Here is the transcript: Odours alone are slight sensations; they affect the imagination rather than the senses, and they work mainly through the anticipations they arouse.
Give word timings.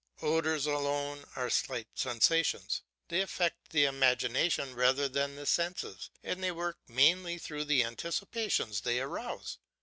Odours 0.23 0.65
alone 0.65 1.25
are 1.35 1.51
slight 1.51 1.87
sensations; 1.93 2.81
they 3.09 3.21
affect 3.21 3.69
the 3.69 3.85
imagination 3.85 4.73
rather 4.73 5.07
than 5.07 5.35
the 5.35 5.45
senses, 5.45 6.09
and 6.23 6.43
they 6.43 6.51
work 6.51 6.79
mainly 6.87 7.37
through 7.37 7.65
the 7.65 7.83
anticipations 7.83 8.81
they 8.81 8.99
arouse. 8.99 9.59